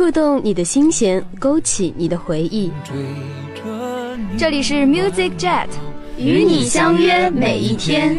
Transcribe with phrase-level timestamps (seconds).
[0.00, 2.72] 触动你的心弦，勾起你的回忆。
[4.38, 5.68] 这里是 Music Jet，
[6.16, 8.16] 与你相约每一天。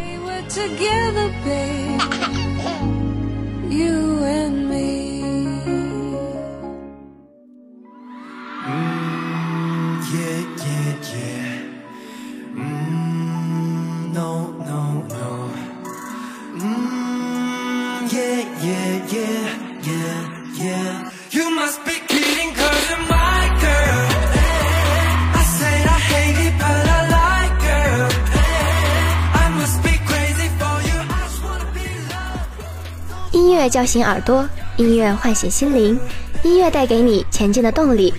[33.71, 35.97] 叫醒耳朵，音乐唤醒心灵，
[36.43, 38.13] 音乐带给你前进的动力。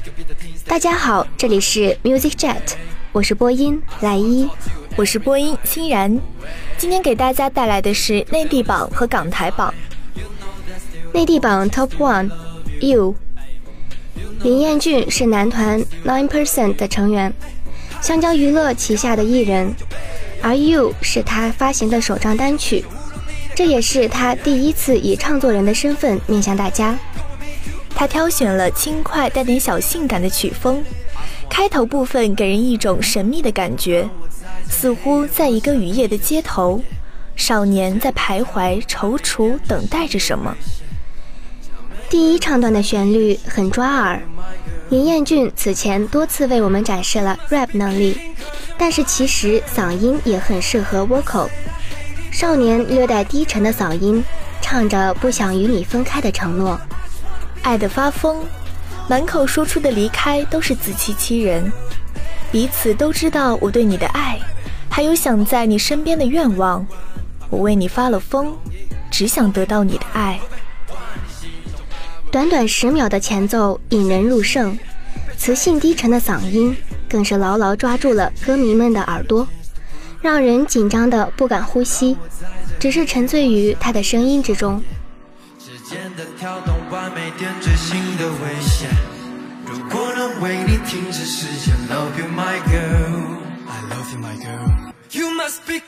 [0.66, 2.72] 大家好，这里是 Music Jet，
[3.12, 4.48] 我是播音赖一，
[4.96, 6.18] 我是播音欣然。
[6.78, 9.74] 今天给大家带来的是内地榜和港台榜。
[11.12, 13.14] 内地榜 Top One，You。
[14.42, 17.30] 林彦俊是男团 Nine Percent 的成员，
[18.00, 19.74] 香蕉娱乐旗下的艺人，
[20.40, 22.86] 而 You 是他发行的首张单曲。
[23.54, 26.98] 这也是他第一次以唱作人的身份面向大家。
[27.94, 30.82] 他挑选了轻快带点小性感的曲风，
[31.48, 34.08] 开头部分给人一种神秘的感觉，
[34.68, 36.82] 似乎在一个雨夜的街头，
[37.36, 40.56] 少年在徘徊、踌躇，等待着什么。
[42.08, 44.20] 第一唱段的旋律很抓耳。
[44.88, 48.18] 林彦俊此前多次为我们展示了 rap 能力，
[48.76, 51.48] 但是其实嗓音也很适合 vocal。
[52.32, 54.24] 少年略带低沉的嗓音，
[54.62, 56.80] 唱着不想与你分开的承诺，
[57.62, 58.42] 爱得发疯，
[59.06, 61.70] 满口说出的离开都是自欺欺人。
[62.50, 64.40] 彼此都知道我对你的爱，
[64.88, 66.84] 还有想在你身边的愿望。
[67.50, 68.56] 我为你发了疯，
[69.10, 70.40] 只想得到你的爱。
[72.30, 74.76] 短短十秒的前奏引人入胜，
[75.36, 76.74] 磁性低沉的嗓音
[77.10, 79.46] 更是牢牢抓住了歌迷们的耳朵。
[80.22, 82.16] 让人紧张的不敢呼吸，
[82.78, 84.80] 只是沉醉于他的声音之中。
[85.58, 88.88] 指尖的跳动，完美点缀新的危险。
[89.66, 95.80] 如果能为你停止时间，Love you my girl，I love you my girl，You must be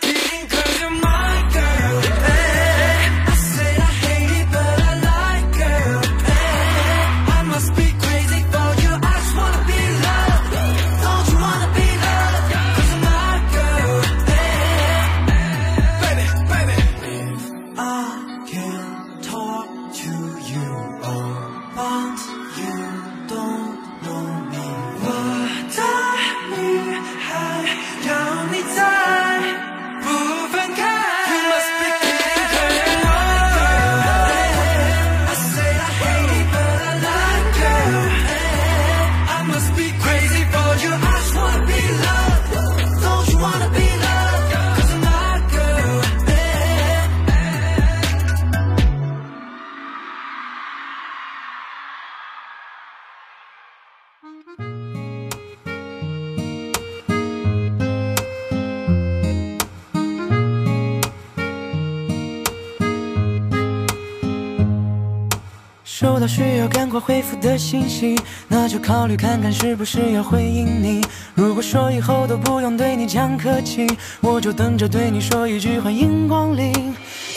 [66.94, 68.16] 需要赶快回复的信息，
[68.46, 71.02] 那就考虑看看是不是要回应你。
[71.34, 73.86] 如果说以后都不用对你讲客气，
[74.20, 76.72] 我就等着对你说一句欢迎光临。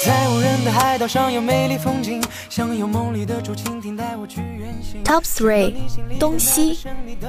[0.06, 5.03] 在无人的海岛上有美丽风景，想有梦里的竹蜻蜓带我去远行。
[5.03, 5.73] Top three，
[6.19, 6.78] 东西，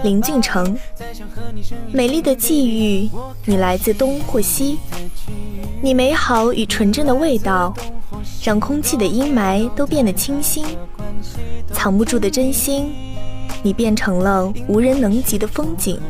[0.03, 0.77] 林俊成。
[1.91, 3.11] 美丽的际遇，
[3.47, 4.79] 你来自东或西？
[5.81, 7.73] 你美好与纯真的味道，
[8.45, 10.67] 让空气的阴霾都变得清新。
[11.73, 12.93] 藏不住的真心，
[13.63, 16.01] 你变成了无人能及的风景。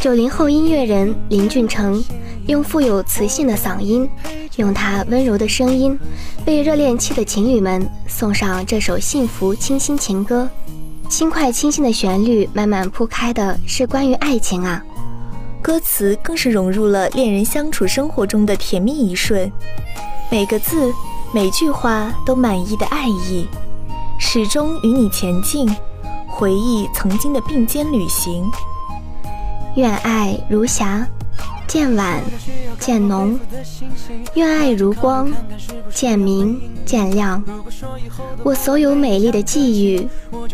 [0.00, 2.02] 九零后音乐人林俊成，
[2.46, 4.08] 用富有磁性的嗓音，
[4.56, 5.98] 用他温柔的声音，
[6.46, 10.48] 为热恋期的情侣们送上这首幸福清新情歌。
[11.08, 14.84] 轻快清新的旋律，慢慢铺开的是关于爱情啊。
[15.62, 19.50] 歌词更是融入了恋人相处生活中的甜蜜一瞬，
[20.30, 20.92] 每个字。
[21.34, 23.46] 每句话都满意的爱意，
[24.18, 25.68] 始终与你前进，
[26.26, 28.44] 回忆曾经的并肩旅行。
[29.76, 31.06] 愿爱如霞，
[31.66, 32.22] 渐晚
[32.78, 33.38] 渐浓；
[34.34, 35.30] 愿爱如光，
[35.90, 37.42] 渐明渐亮。
[38.42, 40.08] 我所有美丽的际遇，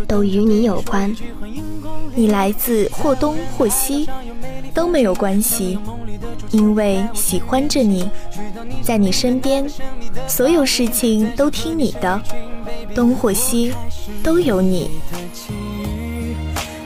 [0.08, 1.14] 都与你有关。
[2.14, 4.08] 你来自或东或西，
[4.74, 5.78] 都没有关系，
[6.50, 8.08] 因为喜欢着你，
[8.82, 9.64] 在你身边，
[10.26, 12.20] 所有事情都听你的，
[12.94, 13.72] 东或西，
[14.22, 14.90] 都有你。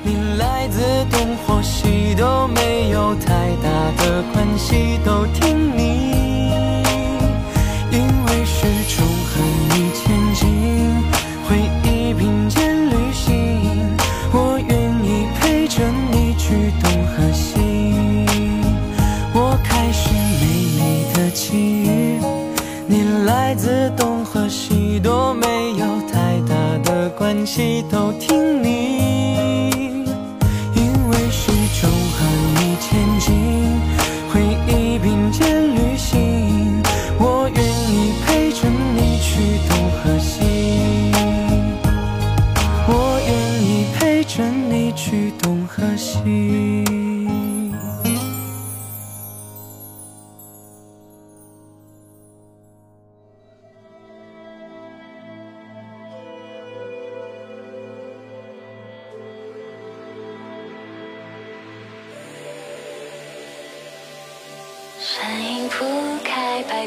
[0.02, 0.80] 你来自
[1.10, 3.68] 东或西都没有太大
[4.04, 5.95] 的关系，都听你，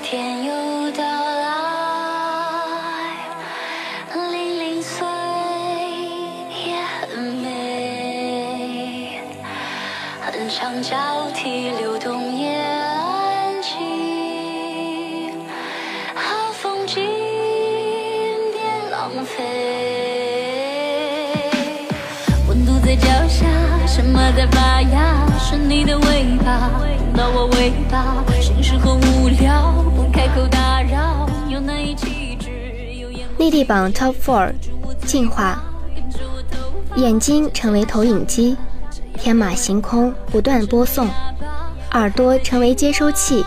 [0.01, 1.49] 天又到来，
[4.31, 5.05] 零零碎
[6.65, 6.77] 也
[7.13, 9.19] 很美，
[10.21, 10.95] 很长交
[11.35, 15.33] 替流动也安静，
[16.15, 17.03] 好风景
[18.53, 19.43] 别浪费，
[22.47, 23.45] 温度在脚下，
[23.85, 25.27] 什么在发芽？
[25.39, 26.71] 是你的尾巴。
[27.17, 29.73] 到我尾巴，心事很无聊，
[30.19, 32.49] 不开口打扰，又难以启齿。
[33.37, 34.51] 内地榜 Top Four，
[35.05, 35.63] 进化。
[36.97, 38.57] 眼睛成为投影机，
[39.17, 41.07] 天马行空不断播送，
[41.91, 43.45] 耳朵成为接收器，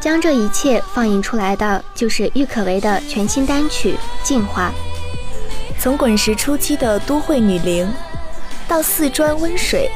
[0.00, 3.92] 将这一切放映出来的就是郁可唯的全新单曲
[4.26, 4.70] 《进化》。
[5.78, 7.86] 从滚石初期的都会女伶，
[8.66, 9.90] 到四专温水。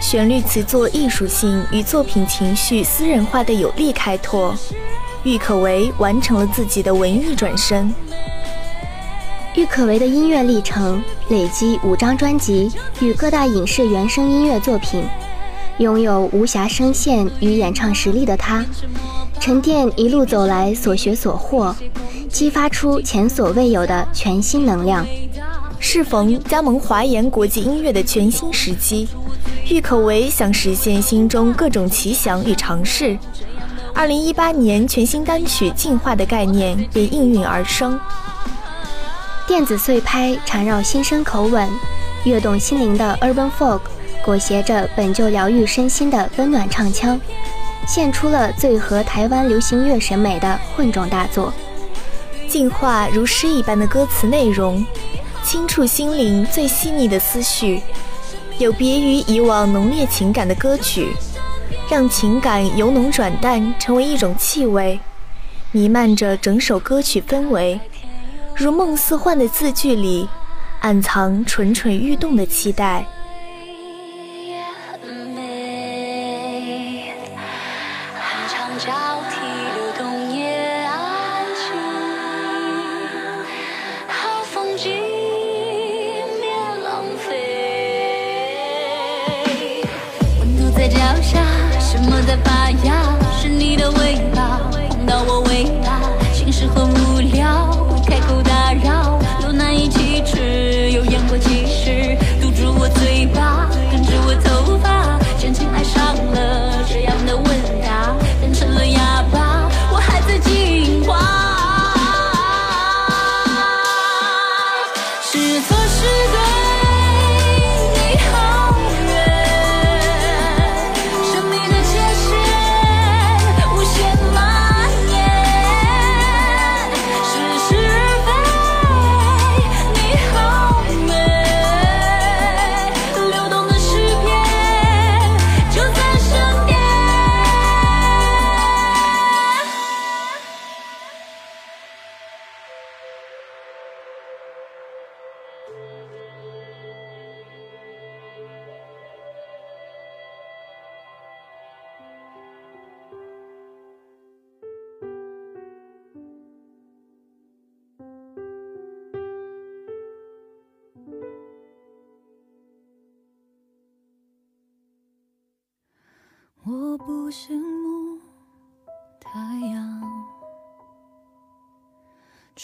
[0.00, 4.52] 旋律词作艺术性与作品情绪私人化的有力开拓，
[5.24, 7.92] 郁可唯完成了自己的文艺转身。
[9.54, 15.04] 郁可唯的音乐历程累积五张专辑与各大影视原声音乐作品，
[15.78, 18.64] 拥有无暇声线与演唱实力的她，
[19.38, 21.74] 沉淀一路走来所学所获，
[22.28, 25.06] 激发出前所未有的全新能量。
[25.78, 29.06] 适逢加盟华研国际音乐的全新时机。
[29.68, 33.18] 郁可唯想实现心中各种奇想与尝试，
[34.02, 37.96] 二零一八年全新单曲《进化》的概念便应运而生。
[39.46, 41.70] 电子碎拍缠绕心声口吻，
[42.24, 43.82] 跃动心灵的 Urban Folk
[44.24, 47.20] 裹挟着本就疗愈身心的温暖唱腔，
[47.86, 51.54] 献出了最合台湾流行乐审美的混种大作。
[52.48, 54.84] 进化如诗一般的歌词内容，
[55.44, 57.80] 轻触心灵最细腻的思绪。
[58.58, 61.14] 有别于以往浓烈情感的歌曲，
[61.92, 64.98] 让情感由浓转淡，成为一种气味，
[65.72, 67.78] 弥漫着整首歌曲氛围。
[68.56, 70.26] 如梦似幻的字句里，
[70.80, 73.06] 暗藏蠢蠢欲动的期待。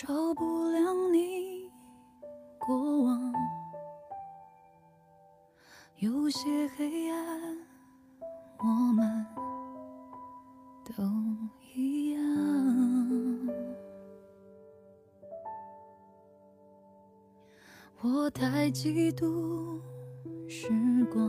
[0.01, 1.69] 照不亮你
[2.57, 3.33] 过往。
[5.97, 7.57] 有些黑暗，
[8.61, 9.27] 我们
[10.85, 11.03] 都
[11.75, 12.23] 一样。
[18.01, 19.81] 我太嫉妒
[20.47, 20.69] 时
[21.13, 21.29] 光。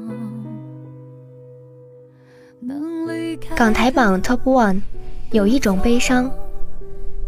[3.56, 4.84] 港台榜 Top One，
[5.32, 6.32] 有一种悲伤。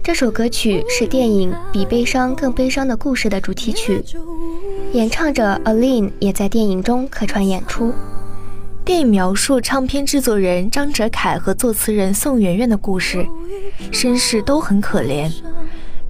[0.04, 4.04] 这首歌曲是电影《比悲伤更悲伤的故事》的主题曲，
[4.94, 7.94] 演唱者 Aline 也在电影中客串演出。
[8.84, 13.24] 电影描述唱片制作人张哲凯和作词人宋媛媛的故事，
[13.92, 15.32] 身世都很可怜。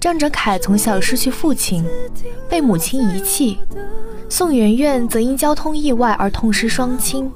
[0.00, 1.84] 张哲凯从小失去父亲，
[2.48, 3.58] 被母亲遗弃；
[4.26, 7.30] 宋媛媛则因交通意外而痛失双亲。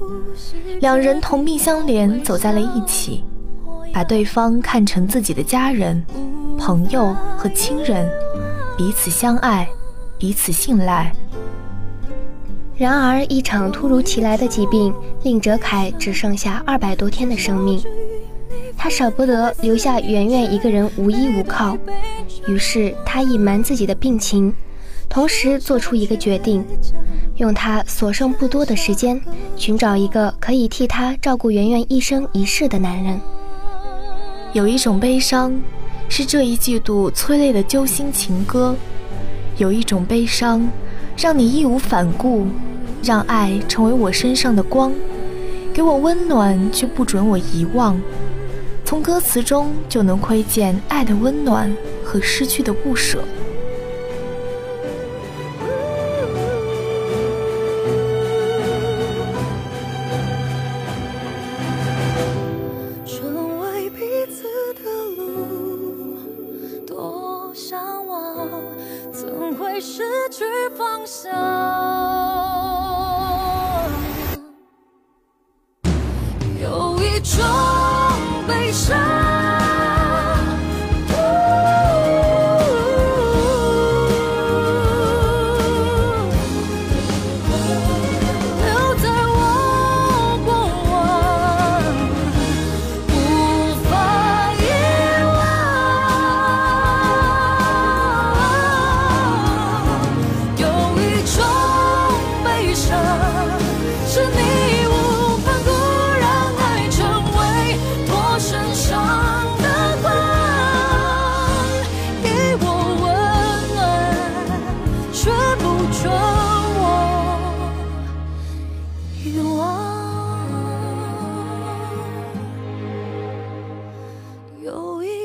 [0.81, 3.23] 两人同病相怜，走在了一起，
[3.93, 6.03] 把对方看成自己的家人、
[6.57, 8.09] 朋友和亲人，
[8.77, 9.67] 彼此相爱，
[10.17, 11.11] 彼此信赖。
[12.75, 17.81] 然而，一场突如其来的疾病令哲凯只剩下二百多天的生命，
[18.77, 21.77] 他舍不得留下圆圆一个人无依无靠，
[22.47, 24.53] 于是他隐瞒自己的病情，
[25.09, 26.65] 同时做出一个决定。
[27.37, 29.21] 用他所剩不多的时间，
[29.55, 33.19] 寻找一个可以替他照顾圆圆一生一世的男人。
[34.53, 35.53] 有一种悲伤，
[36.09, 38.73] 是这一季度催泪的揪心情歌；
[39.57, 40.67] 有一种悲伤，
[41.15, 42.47] 让你义无反顾，
[43.03, 44.91] 让爱成为我身上的光，
[45.73, 47.99] 给我温暖却不准我遗忘。
[48.83, 51.71] 从歌词中就能窥见爱的温暖
[52.03, 53.21] 和失去的不舍。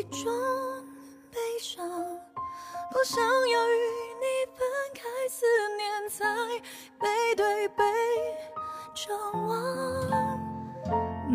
[0.02, 0.32] 一种
[1.30, 1.88] 悲伤
[2.90, 3.78] 不想要与
[4.18, 6.24] 你分开思念才
[6.98, 7.84] 背对背
[8.94, 10.40] 张望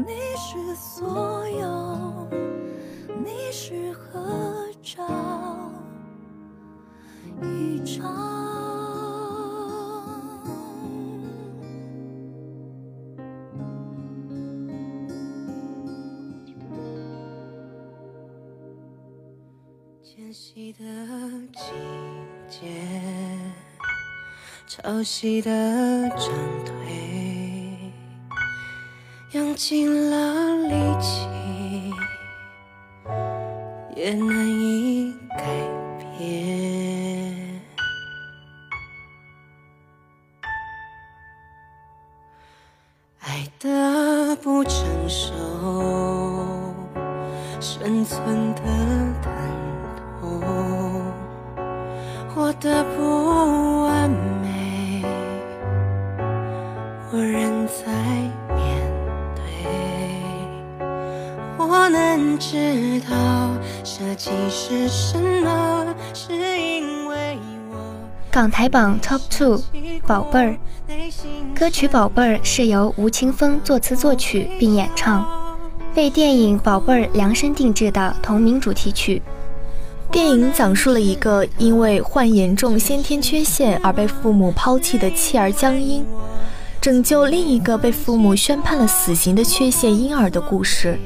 [0.06, 2.28] 你是所有
[3.24, 5.08] 你是合照
[7.42, 8.04] 一张
[24.68, 26.30] 潮汐的涨
[26.66, 26.74] 退，
[29.32, 31.28] 用尽了力气，
[33.96, 34.14] 也
[68.58, 69.62] 台榜 Top Two，
[70.08, 70.58] 宝贝儿，
[71.54, 75.24] 歌曲《宝贝儿》是由吴青峰作词作曲并演唱，
[75.94, 79.22] 为电影《宝贝儿》量身定制的同名主题曲。
[80.12, 86.04] 电影讲述了一个因为患严重先天缺陷而被父母抛弃的弃儿江英，
[86.82, 90.98] 拯救另一个被父母宣判了死刑的缺陷婴儿的故事。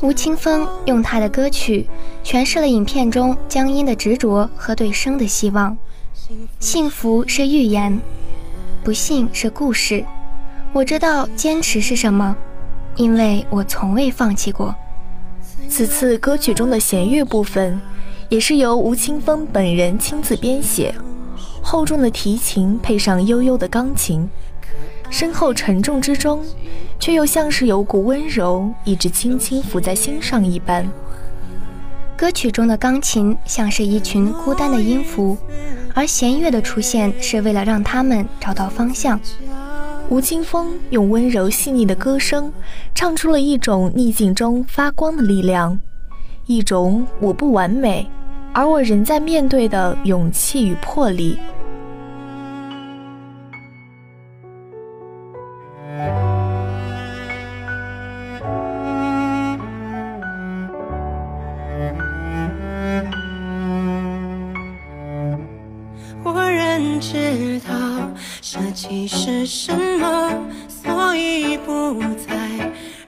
[0.00, 1.88] 吴青峰用他的歌曲
[2.22, 5.76] 诠释了影片中江英的执着和对生的希望。
[6.60, 8.00] 幸福是预言，
[8.84, 10.04] 不幸是故事。
[10.72, 12.36] 我知道坚持是什么，
[12.94, 14.74] 因为我从未放弃过。
[15.68, 17.80] 此次歌曲中的弦乐部分，
[18.28, 20.94] 也是由吴青峰本人亲自编写，
[21.60, 24.28] 厚重的提琴配上悠悠的钢琴，
[25.10, 26.44] 身后沉重之中，
[27.00, 30.88] 却又像是有股温柔一直轻轻抚在心上一般。
[32.22, 35.36] 歌曲中的钢琴像是一群孤单的音符，
[35.92, 39.20] 而弦乐的出现是为了让他们找到方向。
[40.08, 42.52] 吴青峰用温柔细腻的歌声，
[42.94, 45.76] 唱出了一种逆境中发光的力量，
[46.46, 48.08] 一种我不完美，
[48.52, 51.36] 而我仍在面对的勇气与魄力。
[67.02, 67.74] 知道
[68.40, 70.32] 舍弃是什么，
[70.68, 72.32] 所以不再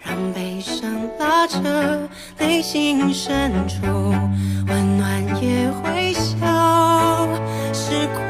[0.03, 0.83] 让悲伤
[1.17, 1.61] 拉扯，
[2.37, 3.87] 内心深处
[4.67, 6.35] 温暖也会消
[7.73, 8.21] 失过。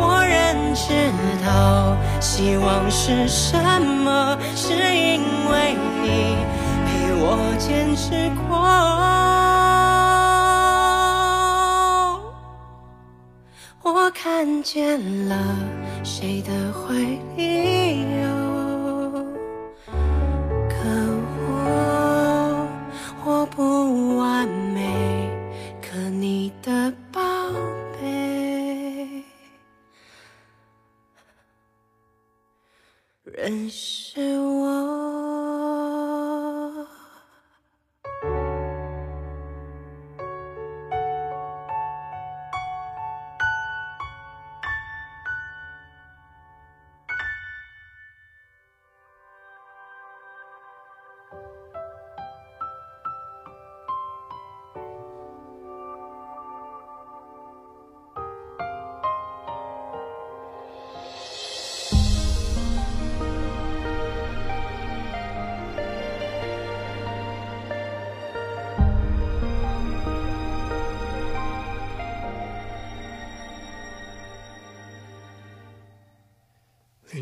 [0.00, 1.08] 我仍知
[1.46, 5.22] 道希望是什么，是因
[5.52, 6.34] 为你
[6.84, 9.43] 陪我坚持过。
[14.24, 15.54] 看见了
[16.02, 16.94] 谁的怀
[17.36, 18.43] 里有，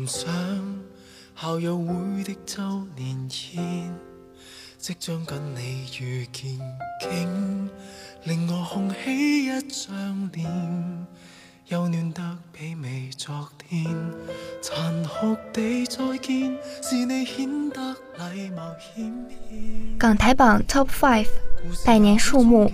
[0.03, 0.29] 聯想
[1.41, 3.17] 校友會的周年
[3.53, 3.95] 宴，
[4.77, 6.59] 即將跟你遇見，
[6.99, 7.69] 竟
[8.25, 10.45] 令我紅起一張臉，
[11.67, 12.21] 又暖得
[12.53, 13.85] 媲美昨天。
[14.61, 19.97] 殘酷地再見，是你顯得禮貌欠欠。
[19.97, 21.27] 港台榜 Top Five，
[21.85, 22.69] 百年樹木。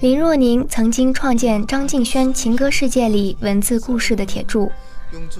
[0.00, 4.70] 林若寧曾經創建張敬軒情歌世界裡文字故事的鐵柱。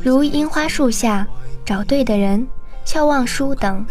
[0.02, 1.26] 如樱花树下、
[1.64, 2.46] 找对的人、
[2.84, 3.84] 眺望书等。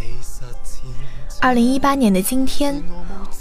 [1.39, 2.83] 二零一八年的今天，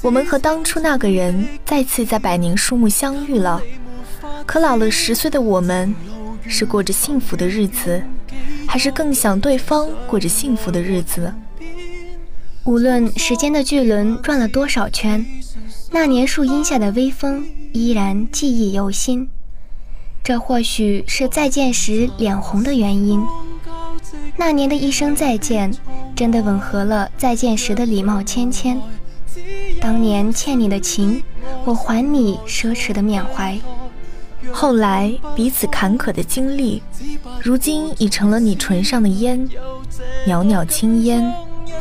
[0.03, 3.61] 我们和当初那个人再次在百年树木相遇了。
[4.47, 5.95] 可老了十岁的我们，
[6.47, 8.03] 是过着幸福的日子，
[8.67, 11.35] 还是更想对方过着幸福的日子？
[12.65, 15.25] 无论时间的巨轮转了多少圈，
[15.91, 19.29] 那年树荫下的微风依然记忆犹新。
[20.29, 23.25] 这或许是再见时脸红的原因。
[24.37, 25.75] 那年的一声再见，
[26.15, 28.79] 真的吻合了再见时的礼貌謙謙。
[29.81, 31.23] 當年欠你的情，
[31.65, 33.59] 我还你奢侈的缅怀。
[34.53, 36.83] 后来彼此坎坷的经历，
[37.43, 39.49] 如今已成了你唇上的烟，
[40.27, 41.33] 袅袅青烟，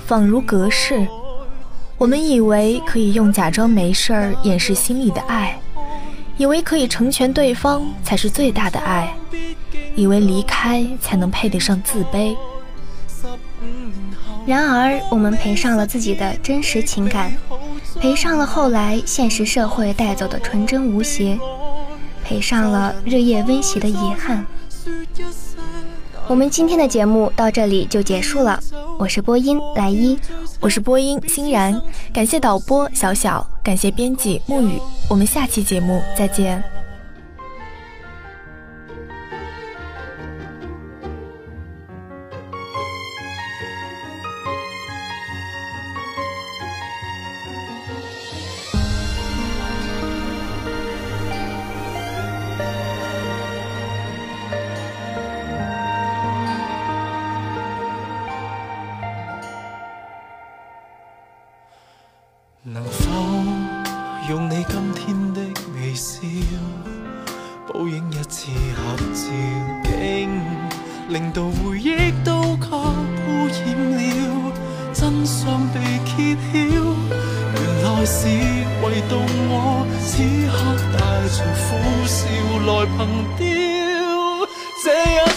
[0.06, 1.06] 仿如隔世。
[1.98, 5.60] 我们以为可以用假装没事儿掩饰心里的爱。
[6.38, 9.14] 以为可以成全对方才是最大的爱，
[9.96, 12.36] 以为离开才能配得上自卑。
[14.46, 17.36] 然而，我们赔上了自己的真实情感，
[18.00, 21.38] 赔上了后来现实社会带走的纯真无邪，
[22.24, 24.46] 赔上了日夜温习的遗憾。
[26.28, 28.62] 我们今天的节目到这里就结束了。
[29.00, 30.18] 我是播音來一，
[30.60, 31.80] 我是播音欣然，
[32.12, 34.80] 感谢导播小小，感谢编辑沐雨。
[35.08, 36.77] 我们下期节目再见。
[78.84, 79.14] 唯独
[79.50, 80.58] 我此刻
[80.94, 80.98] 带
[81.36, 81.68] 着苦
[82.06, 82.18] 笑
[82.66, 82.98] 来凭
[83.38, 83.46] 吊
[84.84, 84.86] 这
[85.24, 85.37] 一。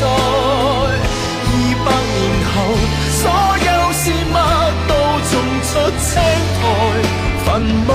[0.00, 1.52] 在二
[1.84, 2.56] 百年后
[3.20, 3.22] 所
[3.68, 4.36] 有事物
[4.88, 4.92] 都
[5.28, 5.32] 种
[5.68, 6.08] 出青
[6.56, 6.62] 苔
[7.44, 7.88] 坟墓